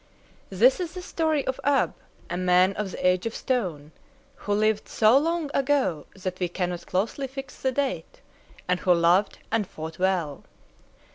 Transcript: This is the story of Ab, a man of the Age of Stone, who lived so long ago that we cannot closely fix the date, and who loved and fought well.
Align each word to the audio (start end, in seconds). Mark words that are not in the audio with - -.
This 0.49 0.79
is 0.79 0.93
the 0.95 1.01
story 1.03 1.45
of 1.45 1.59
Ab, 1.63 1.93
a 2.27 2.35
man 2.35 2.73
of 2.73 2.89
the 2.89 3.07
Age 3.07 3.27
of 3.27 3.35
Stone, 3.35 3.91
who 4.33 4.51
lived 4.53 4.89
so 4.89 5.15
long 5.15 5.51
ago 5.53 6.07
that 6.15 6.39
we 6.39 6.47
cannot 6.47 6.87
closely 6.87 7.27
fix 7.27 7.61
the 7.61 7.71
date, 7.71 8.19
and 8.67 8.79
who 8.79 8.95
loved 8.95 9.37
and 9.51 9.67
fought 9.67 9.99
well. 9.99 10.43